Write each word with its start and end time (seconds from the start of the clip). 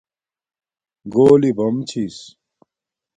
گھولی 1.13 1.51
بم 1.57 1.75
چھس 1.89 2.17